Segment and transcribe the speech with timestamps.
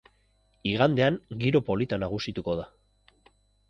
[0.71, 2.71] Igandean giro polita nagusituko da.